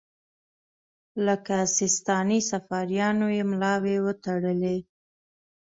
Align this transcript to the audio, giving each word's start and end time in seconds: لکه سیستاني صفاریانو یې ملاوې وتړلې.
لکه 1.25 1.55
سیستاني 1.77 2.39
صفاریانو 2.51 3.27
یې 3.37 3.43
ملاوې 3.51 3.95
وتړلې. 4.05 4.77